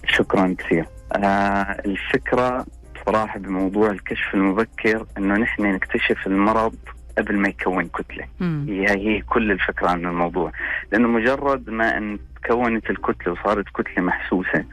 [0.08, 0.88] شكرا كثير.
[1.14, 2.66] آه الفكرة
[3.06, 6.76] صراحة بموضوع الكشف المبكر أنه نحن نكتشف المرض
[7.18, 8.26] قبل ما يكون كتلة.
[8.68, 10.52] هي هي كل الفكرة عن الموضوع.
[10.92, 14.66] لأنه مجرد ما إن تكونت الكتلة وصارت كتلة محسوسة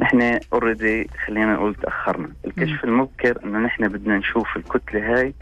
[0.00, 2.28] نحن اوريدي خلينا نقول تأخرنا.
[2.46, 2.90] الكشف مم.
[2.90, 5.34] المبكر إنه نحن بدنا نشوف الكتلة هاي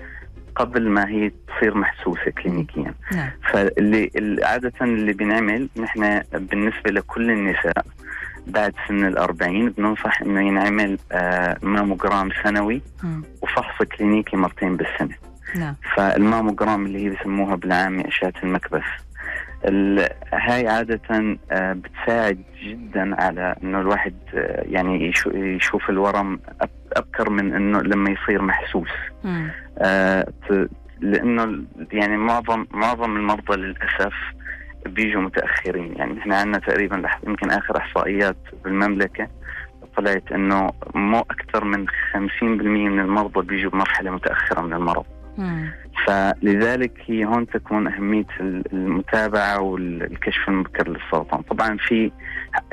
[0.57, 2.95] قبل ما هي تصير محسوسة كلينيكيا.
[3.13, 3.31] نعم.
[3.53, 4.11] فاللي
[4.43, 7.87] عادة اللي بنعمل نحن بالنسبة لكل النساء
[8.47, 12.83] بعد سن الأربعين بننصح إنه ينعمل آه ماموجرام سنوي
[13.43, 15.15] وفحص كلينيكي مرتين بالسنة.
[15.59, 15.75] نعم.
[15.97, 18.83] فالماموجرام اللي هي بسموها بالعامي أشعة المكبس.
[20.33, 26.41] هاي عادة آه، بتساعد جدا على إنه الواحد آه، يعني يشوف الورم
[26.97, 28.91] أبكر من إنه لما يصير محسوس.
[29.79, 30.27] آه
[31.01, 34.15] لإنه يعني معظم معظم المرضى للأسف
[34.87, 35.95] بيجوا متأخرين.
[35.97, 39.29] يعني إحنا عندنا تقريبا يمكن آخر إحصائيات بالمملكة
[39.97, 45.05] طلعت إنه مو أكثر من 50% من المرضى بيجوا بمرحلة متأخرة من المرض.
[45.37, 45.86] 嗯。
[46.07, 51.43] فلذلك هي هون تكون أهمية المتابعة والكشف المبكر للسرطان.
[51.43, 52.11] طبعا في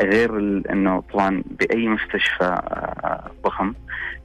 [0.01, 0.37] غير
[0.71, 3.73] إنه طبعا بأي مستشفى آه، ضخم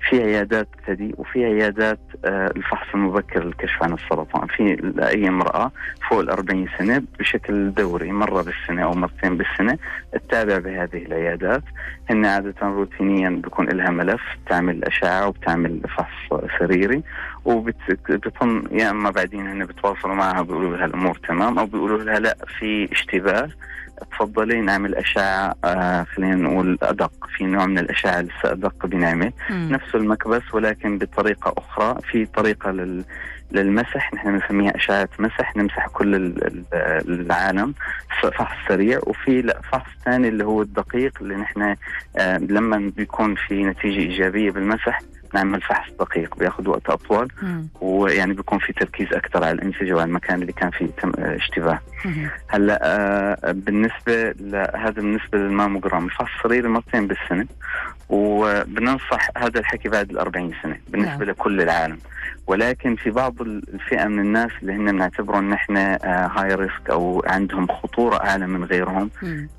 [0.09, 4.47] في عيادات ثدي وفي عيادات آه، الفحص المبكر للكشف عن السرطان.
[4.47, 5.73] في اي امرأة
[6.11, 9.79] فوق ال 40 سنة بشكل دوري مرة بالسنة أو مرتين بالسنة
[10.13, 11.63] تتابع بهذه العيادات.
[12.11, 17.03] هن عادة روتينيا بيكون لها ملف بتعمل أشعة وبتعمل فحص سريري
[17.45, 22.37] وبتطن يا أما بعدين هن بتواصلوا معها بيقولوا لها الأمور تمام أو بيقولوا لها لا
[22.59, 23.49] في اشتباه.
[24.13, 29.95] تفضلي نعمل أشعة آه خلينا نقول أدق في نوع من الأشعة لسه أدق بنعمل نفس
[29.95, 33.05] المكبس ولكن بطريقة أخرى في طريقة لل
[33.53, 36.35] للمسح نحن بنسميها أشعة مسح نمسح كل
[37.09, 37.75] العالم
[38.23, 38.99] فحص سريع.
[39.07, 41.77] وفي لا فحص ثاني اللي هو الدقيق اللي نحن
[42.19, 45.01] آه لما بيكون في نتيجة إيجابية بالمسح
[45.35, 47.29] نعمل فحص دقيق بياخذ وقت أطول.
[47.81, 51.81] ويعني بيكون في تركيز أكثر على الانسجه وعلى المكان اللي كان فيه تم اشتباه.
[52.49, 57.47] هلأ آه بالنسبة لهذا بالنسبة للماموجرام الفحص الصغير مرتين بالسنة.
[58.09, 61.23] وبننصح هذا الحكي بعد ال 40 سنة بالنسبة نعم.
[61.23, 61.99] لكل العالم.
[62.47, 65.77] ولكن في بعض الفئة من الناس اللي هن بنعتبرهم نحن
[66.37, 69.11] هاي ريسك أو عندهم خطورة أعلى من غيرهم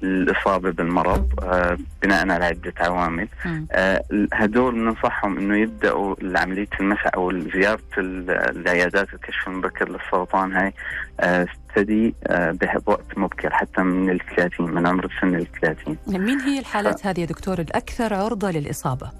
[0.03, 3.27] الإصابة بالمرض آه بناء على عدة عوامل.
[3.71, 4.03] آه
[4.33, 10.73] هدول بننصحهم إنه يبدأوا عمليه المسح أو زيارة العيادات الكشف المبكر للسرطان هاي
[11.19, 16.39] آه تبتدي آه، بوقت مبكر حتى من ال 30 من عمر سن ال 30 مين
[16.39, 17.07] هي الحالات ف...
[17.07, 19.11] هذه يا دكتور الأكثر عرضة للإصابة؟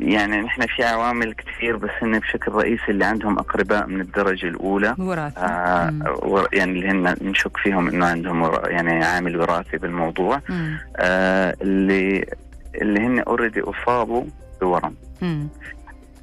[0.00, 4.94] يعني نحن في عوامل كثير بس هن بشكل رئيسي اللي عندهم أقرباء من الدرجة الأولى.
[4.98, 10.40] وراثي آه يعني اللي هن نشك فيهم إنه عندهم يعني عامل وراثي بالموضوع.
[10.96, 12.26] آه اللي
[12.82, 14.24] اللي هن already أصابوا
[14.60, 15.48] بورم مم.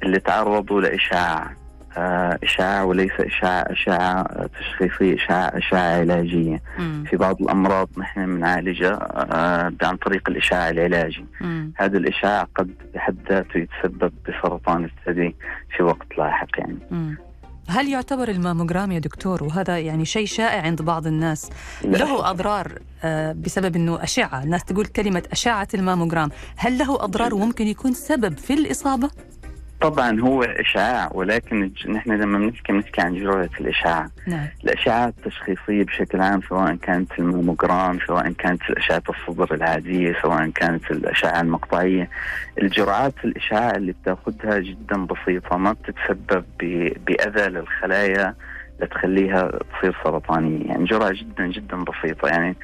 [0.02, 1.50] اللي تعرضوا لإشعاع
[1.96, 7.04] آه، إشعاع وليس إشعاع أشعة تشخيصية إشعاع أشعة علاجية مم.
[7.10, 8.98] في بعض الأمراض نحن بنعالجها
[9.34, 11.72] آه، عن طريق الإشعاع العلاجي مم.
[11.76, 15.36] هذا الإشعاع قد بحد ذاته يتسبب بسرطان الثدي
[15.76, 17.16] في وقت لاحق يعني مم.
[17.68, 21.50] هل يعتبر الماموجرام يا دكتور وهذا يعني شيء شائع عند بعض الناس
[21.84, 27.66] له أضرار آه، بسبب إنه أشعة الناس تقول كلمة أشعة الماموجرام هل له أضرار وممكن
[27.66, 29.10] يكون سبب في الإصابة؟
[29.82, 34.06] طبعا هو إشعاع ولكن نحن لما بنحكي بنحكي عن جرعة الإشعاع.
[34.26, 34.46] نعم.
[34.64, 41.40] الأشعة التشخيصية بشكل عام سواء كانت الماموجرام سواء كانت الأشعة الصدر العادية سواء كانت الأشعة
[41.40, 42.08] المقطعية.
[42.62, 48.34] الجرعات الإشعاع اللي بتاخذها جدا بسيطة ما بتتسبب ب- بأذى للخلايا.
[48.82, 50.66] لتخليها تصير سرطانية.
[50.66, 52.28] يعني جرعة جدا جدا بسيطة.
[52.28, 52.56] يعني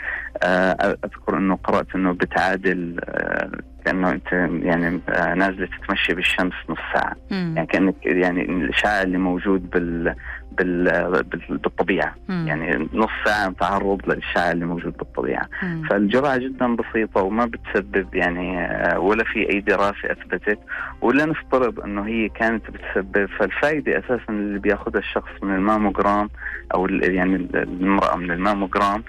[0.43, 3.51] آه، أذكر أنه قرأت أنه بتعادل آه،
[3.85, 7.17] كأنه أنت يعني آه، نازلة تتمشى بالشمس نص ساعة.
[7.31, 7.53] مم.
[7.57, 10.15] يعني كأنك يعني الإشعاع اللي موجود بال
[10.59, 10.85] بال
[11.23, 12.45] بال- بالطبيعة مم.
[12.49, 15.83] يعني نص ساعة تعرض للإشعاع اللي موجود بالطبيعة مم.
[15.91, 20.59] فالجرعة جدا بسيطة وما بتسبب يعني آه، ولا في أي دراسة أثبتت
[21.01, 26.29] ولا نفترض أنه هي كانت بتسبب فالفائدة أساسا اللي بياخذها الشخص من الماموجرام
[26.75, 29.05] أو ال- يعني المرأة من الماموجرام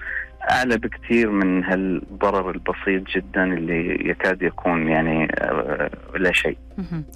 [0.50, 6.56] أعلى بكثير من هالضرر البسيط جدا اللي يكاد يكون يعني آه، لا شيء.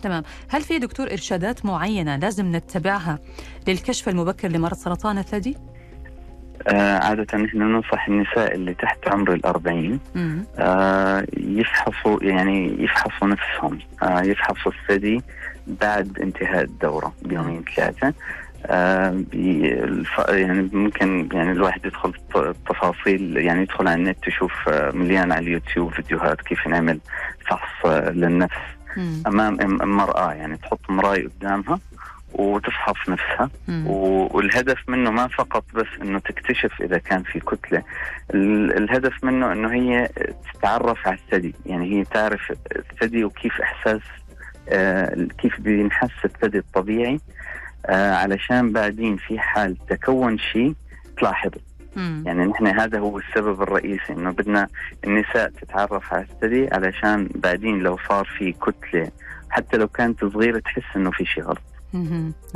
[0.03, 3.19] تمام هل في دكتور إرشادات معينة لازم نتبعها
[3.69, 5.57] للكشف المبكر لمرض سرطان الثدي؟
[6.69, 10.01] آه، عادة نحن ننصح النساء اللي تحت عمر الأربعين.
[10.59, 15.23] آه، يفحصوا يعني يفحصوا نفسهم آه، يفحصوا الثدي
[15.67, 18.15] بعد انتهاء الدورة بيومين ثلاثة
[20.29, 25.47] يعني ممكن يعني الواحد يدخل الت- التفاصيل يعني يدخل على النت يشوف آه، مليان على
[25.47, 27.01] اليوتيوب فيديوهات كيف نعمل
[27.47, 28.57] فحص آه، للنفس
[28.97, 29.23] مم.
[29.27, 31.79] أمام إم- المرأة يعني تحط مراي قدامها
[32.33, 33.87] وتفحص نفسها مم.
[33.87, 37.83] والهدف منه ما فقط بس إنه تكتشف إذا كان في كتلة
[38.35, 40.09] ال- الهدف منه إنه هي
[40.55, 44.01] تتعرف على الثدي يعني هي تعرف الثدي وكيف إحساس
[44.69, 47.21] آه كيف بينحس الثدي الطبيعي
[47.87, 50.75] آه علشان بعدين في حال تكون شيء
[51.19, 51.61] تلاحظه.
[52.27, 54.69] يعني نحن هذا هو السبب الرئيسي إنه بدنا
[55.05, 59.11] النساء تتعرف على الثدي علشان بعدين لو صار في كتلة
[59.51, 61.63] حتى لو كانت صغيرة تحس إنه في شيء غلط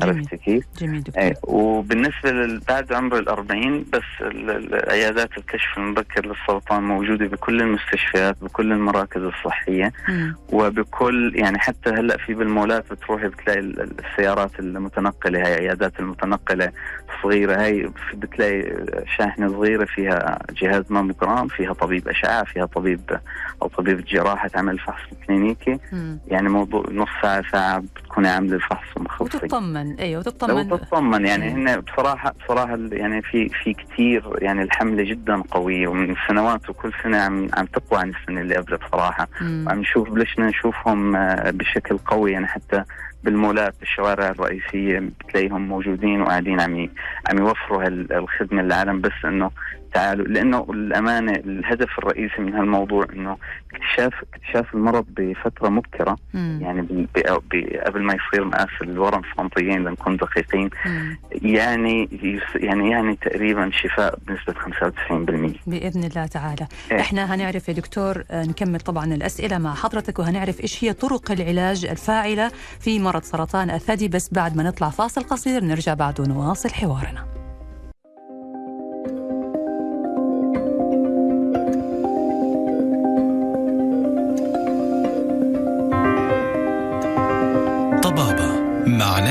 [0.02, 6.26] عرفتي كيف؟ جميل دكتور إيه وبالنسبة بعد عمر الأربعين بس ال- ال- عيادات الكشف المبكر
[6.26, 10.36] للسرطان موجودة بكل المستشفيات بكل المراكز الصحية مم.
[10.52, 16.72] وبكل يعني حتى هلأ في بالمولات بتروحي بتلاقي ال- ال- السيارات المتنقلة هاي عيادات المتنقلة
[17.22, 18.84] صغيرة هاي بتلاقي
[19.16, 23.00] شاحنة صغيرة فيها جهاز ماموجرام فيها طبيب أشعة فيها طبيب
[23.62, 26.18] أو طبيب جراحة تعمل فحص كلينيكي مم.
[26.28, 29.94] يعني موضوع نص ساعة ساعة بتكوني عاملة الفحص ومخلصي وتطمن.
[30.00, 30.68] أيوه وتطمن.
[30.68, 31.50] تطمن يعني.
[31.50, 36.92] هن بصراحه بصراحة ال- يعني في في كثير يعني الحملة جدا قوية ومن سنوات وكل
[37.02, 39.64] سنة عم عم تقوى عن السنة اللي قبلها بصراحه مم.
[39.66, 42.32] وعم نشوف بلشنا نشوفهم آه، بشكل قوي.
[42.32, 42.84] يعني حتى
[43.24, 46.88] بالمولات بالشوارع الرئيسية بتلاقيهم موجودين وقاعدين عم
[47.30, 49.00] عم يوفروا هال- الخدمة للعالم.
[49.00, 49.50] بس إنه
[49.94, 53.36] تعالوا لإنه الأمانة الهدف الرئيسي من هالموضوع إنه
[53.98, 56.58] اكتشاف اكتشاف المرض بفترة مبكرة مم.
[56.62, 57.06] يعني
[57.86, 60.70] قبل ما يصير مقاس الورم سنتيين لنكون دقيقين.
[61.32, 62.08] يعني
[62.54, 64.54] يعني يعني تقريبا شفاء بنسبة
[65.54, 67.00] 95% بإذن الله تعالى إيه.
[67.00, 71.86] إحنا هنعرف يا دكتور آه، نكمل طبعا الأسئلة مع حضرتك وهنعرف إيش هي طرق العلاج
[71.86, 77.24] الفاعلة في مرض سرطان الثدي بس بعد ما نطلع فاصل قصير نرجع بعد ونواصل حوارنا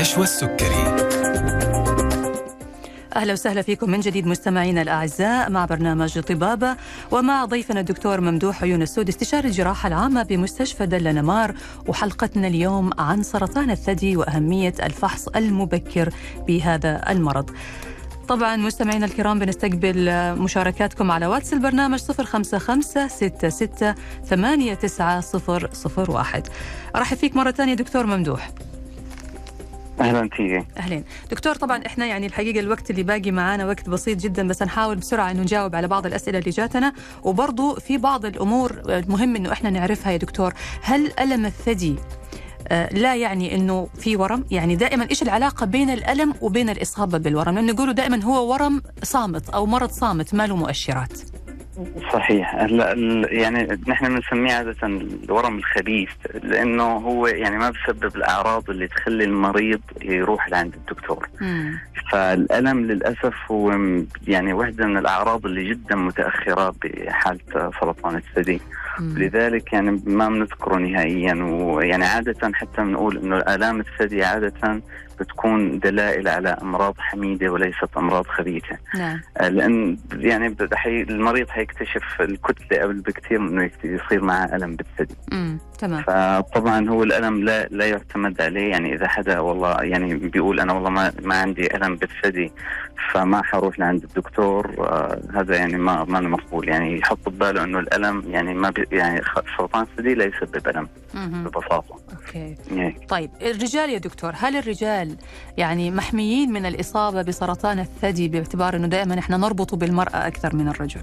[0.08, 0.84] مع نشوى السكري
[3.16, 6.76] أهلا وسهلا فيكم من جديد مستمعينا الأعزاء مع برنامج طبابة
[7.10, 11.54] ومع ضيفنا الدكتور ممدوح عيون السود استشاري الجراحة العامة بمستشفى دل نمار
[11.86, 16.10] وحلقتنا اليوم عن سرطان الثدي وأهمية الفحص المبكر
[16.46, 17.50] بهذا المرض.
[18.28, 23.94] طبعا مستمعينا الكرام بنستقبل مشاركاتكم على واتس البرنامج 055 66
[24.24, 26.48] 89001
[26.96, 28.50] أرحب فيك مرة ثانية دكتور ممدوح.
[30.00, 31.04] أهلا تيجي أهلين.
[31.30, 35.30] دكتور طبعا إحنا يعني الحقيقة الوقت اللي باقي معانا وقت بسيط جدا بس نحاول بسرعة
[35.30, 36.92] إنه نجاوب على بعض الأسئلة اللي جاتنا.
[37.22, 40.54] وبرضو في بعض الأمور المهم إنه إحنا نعرفها يا دكتور.
[40.82, 41.96] هل ألم الثدي؟
[42.68, 44.44] آه، لا يعني إنه في ورم.
[44.50, 49.48] يعني دائما إيش العلاقة بين الألم وبين الإصابة بالورم؟ لأنه يقولوا دائما هو ورم صامت
[49.50, 51.12] أو مرض صامت ما له مؤشرات.
[52.12, 56.10] صحيح هلا ال- يعني نحن بنسميه عادة الورم الخبيث
[56.42, 61.78] لأنه هو يعني ما بسبب الأعراض اللي تخلي المريض يروح لعند الدكتور مم.
[62.12, 63.70] فالألم للأسف هو
[64.28, 67.40] يعني واحدة من الأعراض اللي جدا متأخرة بحالة
[67.80, 68.60] سرطان الثدي.
[69.00, 74.80] لذلك يعني ما بنذكره نهائيا ويعني عادة حتى بنقول إنه الألام الثدي عادة
[75.20, 78.78] بتكون دلائل على أمراض حميدة وليست أمراض خبيثة.
[78.94, 79.20] نعم.
[79.36, 85.14] آه، لأن يعني حي المريض حيكتشف الكتلة قبل بكثير من انه يصير معه ألم بالثدي.
[85.78, 86.02] تمام.
[86.02, 88.70] فطبعا هو الألم لا لا يعتمد عليه.
[88.70, 92.52] يعني إذا حدا والله يعني بيقول أنا والله ما ما عندي ألم بالثدي
[93.12, 94.74] فما حروح لعند الدكتور.
[94.78, 96.68] آه هذا يعني ما ما مقبول.
[96.68, 99.22] يعني يحط بباله إنه الألم يعني ما بي يعني
[99.58, 100.88] سرطان الثدي لا يسبب الم.
[101.26, 105.16] ببساطة okay يعني طيب الرجال يا دكتور هل الرجال
[105.56, 111.00] يعني محميين من الإصابة بسرطان الثدي باعتبار أنه دائما إحنا نربطه بالمرأة أكثر من الرجل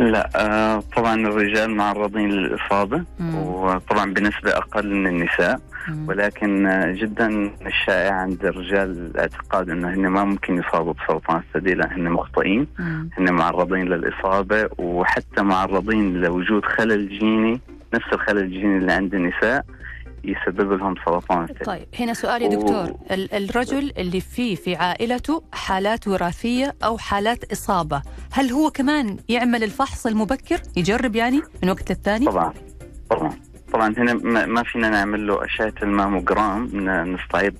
[0.00, 3.34] لا آه طبعا الرجال معرضين للإصابة مم.
[3.38, 6.08] وطبعا بنسبة أقل من النساء مم.
[6.08, 11.96] ولكن آه، جدا الشائع عند الرجال الاعتقاد إنه هن ما ممكن يصابوا بسرطان الثدي لا
[11.96, 13.10] هن مخطئين مم.
[13.18, 17.60] هن معرضين للإصابة وحتى معرضين لوجود خلل جيني
[17.94, 19.64] نفس الخلل الجيني اللي عند النساء
[20.24, 21.64] يسبب لهم سرطان الثدي.
[21.64, 22.84] طيب هنا سؤال يا دكتور.
[23.10, 29.64] ال- الرجل اللي فيه في عائلته حالات وراثية أو حالات إصابة هل هو كمان يعمل
[29.64, 32.52] الفحص المبكر يجرب يعني من وقت للتاني طبعا
[33.10, 33.32] طبعا.
[33.72, 34.14] طبعا هنا
[34.46, 37.56] ما فينا نعمل له أشعة الماموجرام ن- نستعيد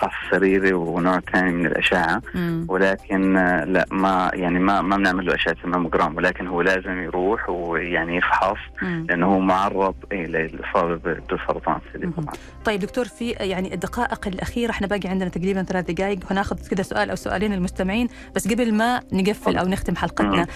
[0.00, 2.66] فحص سريري ونوع ثاني من الأشعة مم.
[2.68, 7.50] ولكن آه، لا ما يعني ما ما بنعمل له أشعة الماموجرام ولكن هو لازم يروح
[7.50, 9.06] ويعني يفحص مم.
[9.08, 12.12] لأنه هو معرض للاصابه ب- بسرطان الثدي مهم.
[12.24, 16.82] طبعا طيب دكتور في يعني الدقائق الأخيرة إحنا باقي عندنا تقريبا ثلاث دقائق هناخذ كذا
[16.82, 20.46] سؤال أو سؤالين المستمعين بس قبل ما نقفل أو نختم حلقتنا مم.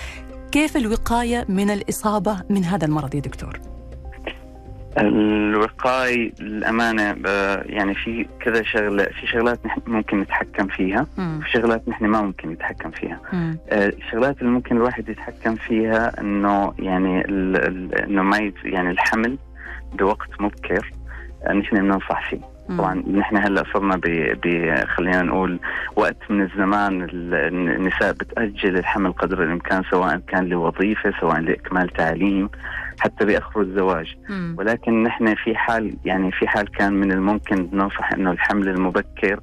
[0.53, 3.61] كيف الوقاية من الإصابة من هذا المرض يا دكتور؟
[4.99, 11.07] الوقاية الأمانة آه، يعني في كذا شغلة في شغلات نحن ممكن نتحكم فيها.
[11.19, 13.21] وفي شغلات نحن ما ممكن نتحكم فيها.
[13.71, 17.25] آه، الشغلات اللي ممكن الواحد يتحكم فيها إنه يعني
[18.05, 19.39] إنه ما يعني الحمل
[19.99, 20.91] بوقت مبكر
[21.47, 22.41] آه، نحن بننصح فيه.
[22.79, 24.05] طبعا نحن هلأ صرنا ب
[24.97, 25.59] خلينا نقول
[25.97, 27.35] وقت من الزمان ال-
[27.71, 32.49] النساء بتأجل الحمل قدر الإمكان سواء كان لوظيفة سواء لإكمال تعليم
[33.01, 34.17] حتى بيأخروا الزواج.
[34.59, 39.41] ولكن نحن في حال يعني في حال كان من الممكن ننصح إنه الحمل المبكر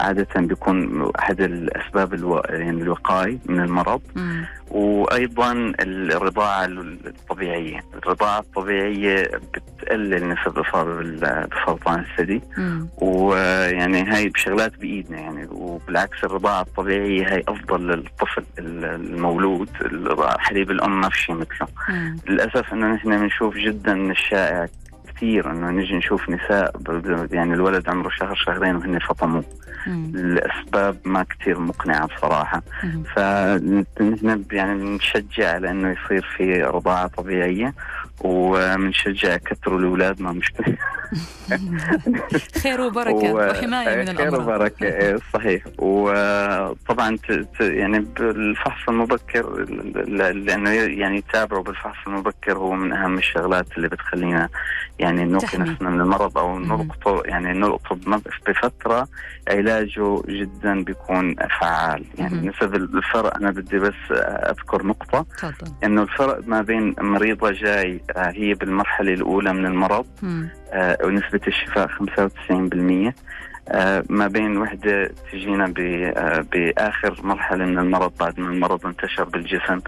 [0.00, 2.42] عادة بيكون أحد الأسباب ألو...
[2.48, 4.44] يعني الوقاية من المرض مم.
[4.70, 11.00] وأيضا الرضاعة الطبيعية الرضاعة الطبيعية بتقلل نسب الإصابة
[11.46, 12.42] بسرطان الثدي.
[12.98, 19.68] ويعني هاي بشغلات بإيدنا يعني وبالعكس الرضاعة الطبيعية هاي أفضل للطفل المولود
[20.38, 22.16] حليب الأم ما في شيء مثله مم.
[22.28, 24.68] للأسف إنه نحن بنشوف جدا من الشائع
[25.18, 26.72] كثير إنه نجي نشوف نساء
[27.32, 29.42] يعني الولد عمره شهر شهرين وهن فطموا.
[30.14, 32.62] الأسباب ما كثير مقنعة بصراحة.
[33.14, 37.74] فنحن يعني بنشجع على انه يصير في رضاعة طبيعية
[38.20, 40.76] وبنشجع كثروا الأولاد ما مشكله
[42.62, 47.18] خير وبركة و- وحماية من خير الأمراض وبركة إيه، صحيح وطبعا
[47.60, 49.64] يعني بالفحص المبكر
[50.34, 54.48] لأنه يعني يتابعوا بالفحص المبكر هو من أهم الشغلات اللي بتخلينا
[54.98, 55.58] يعني نوقي.
[55.58, 56.58] نفسنا من المرض أو.
[56.58, 57.98] نلقطه يعني نلقطه
[58.46, 59.08] بفترة
[59.48, 62.48] علاجه جدا بيكون فعال يعني.
[62.48, 65.26] نسب الفرق أنا بدي بس أذكر نقطة
[65.84, 70.06] إنه الفرق ما بين مريضة جاي هي بالمرحلة الأولى من المرض.
[70.72, 73.14] آه، ونسبة الشفاء 95%
[73.68, 75.74] آه، ما بين وحدة تجينا
[76.16, 79.80] آه، بآخر مرحلة من المرض بعد ما المرض انتشر بالجسم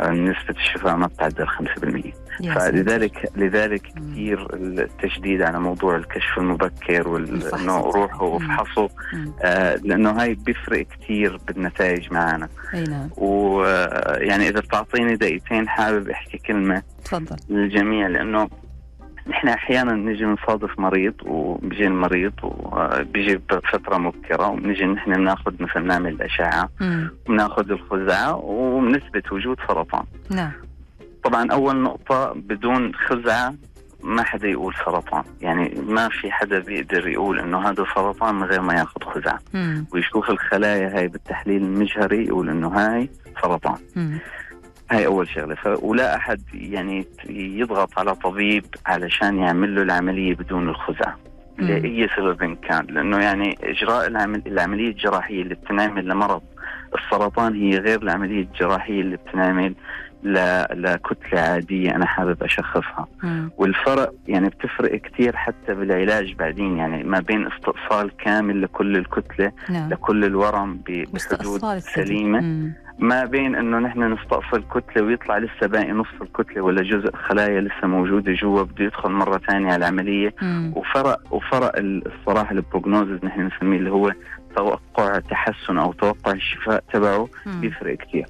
[0.00, 1.58] آه، نسبة الشفاء ما بتعدى 5%
[1.96, 2.27] يا ساتر.
[2.42, 3.82] فلذلك لذلك.
[3.82, 7.08] كثير التشديد على موضوع الكشف المبكر.
[7.08, 8.38] وانه روحوا
[9.12, 9.32] مم.
[9.42, 16.38] آه، لأنه هاي بيفرق كثير بالنتائج معنا أي نعم ويعني إذا بتعطيني دقيقتين حابب أحكي
[16.38, 18.48] كلمة تفضل للجميع لأنه
[19.28, 26.12] نحن أحيانا نجي نصادف مريض وبيجي المريض وبيجي بفترة مبكرة وبنجي نحن بناخذ مثلا نعمل
[26.12, 26.68] الأشعة.
[27.28, 30.52] بناخذ الخزعة وبنثبت وجود سرطان نعم
[31.28, 33.54] طبعا أول نقطة بدون خزعة
[34.02, 38.60] ما حدا يقول سرطان يعني ما في حدا بيقدر يقول إنه هذا سرطان من غير
[38.60, 39.86] ما يأخذ خزعة مم.
[39.92, 43.10] ويشوف الخلايا هاي بالتحليل المجهري يقول إنه هاي
[43.42, 44.18] سرطان مم.
[44.90, 45.66] هاي أول شغلة ف...
[45.82, 51.18] ولا أحد يعني يضغط على طبيب علشان يعمل له العملية بدون الخزعة.
[51.58, 54.42] لأي سبب كان لأنه يعني إجراء العمل...
[54.46, 56.42] العملية الجراحية اللي بتنعمل لمرض
[56.94, 59.74] السرطان هي غير العملية الجراحية اللي بتنعمل
[60.24, 63.50] لكتله عادية أنا حابب أشخصها مم.
[63.56, 69.90] والفرق يعني بتفرق كثير حتى بالعلاج بعدين يعني ما بين استئصال كامل لكل الكتلة نعم
[69.90, 71.78] لكل الورم بحدود.
[71.78, 72.72] سليمة مم.
[72.98, 77.86] ما بين إنه نحن نستأصل كتلة ويطلع لسه باقي نص الكتلة ولا جزء خلايا لسه
[77.86, 80.72] موجودة جوا بده يدخل مرة ثانية على العملية مم.
[80.76, 84.12] وفرق وفرق ال- الصراحة البروجنوزز نحن نسميه اللي هو
[84.56, 87.60] توقع تحسن أو توقع الشفاء تبعه مم.
[87.60, 88.26] بيفرق كثير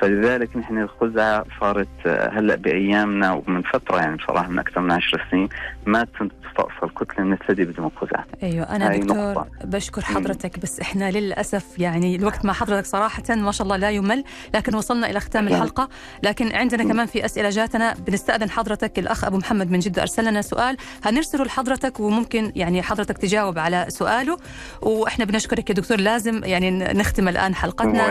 [0.00, 5.22] فلذلك نحن الخزعة صارت آه، هلأ بأيامنا ومن فترة يعني بصراحة من أكثر من 10
[5.30, 5.48] سنين
[5.86, 8.24] ما تستأصل كتله من الثدي بدون خزعة.
[8.42, 9.46] أيوه أنا دكتور نقطة.
[9.64, 14.24] بشكر حضرتك بس إحنا للأسف يعني الوقت مع حضرتك صراحة ما شاء الله لا يمل
[14.54, 15.48] لكن وصلنا إلى ختام.
[15.48, 15.88] الحلقة.
[16.22, 17.94] لكن عندنا كمان في أسئلة جاتنا.
[18.06, 20.76] بنستأذن حضرتك الأخ أبو محمد من جدة أرسل لنا سؤال.
[21.04, 24.36] هنرسله لحضرتك وممكن يعني حضرتك تجاوب على سؤاله.
[24.82, 28.10] وإحنا بنشكرك يا دكتور لازم يعني نختم الآن حلقتنا.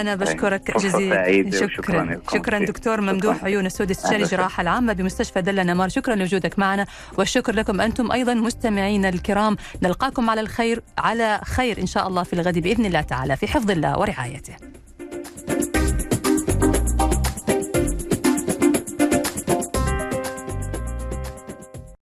[0.00, 1.17] أنا بشكرك جزيلا.
[1.24, 2.58] سعيدة شكرا وشكراً لكم شكرا.
[2.58, 3.46] دكتور ممدوح شكراً.
[3.46, 4.22] عيون السود استشاري.
[4.22, 6.86] الجراحة العامة بمستشفى دلة نمار شكرا لوجودك معنا
[7.18, 12.32] والشكر لكم أنتم أيضا مستمعينا الكرام نلقاكم على الخير على خير إن شاء الله في
[12.32, 14.56] الغد بإذن الله تعالى في حفظ الله ورعايته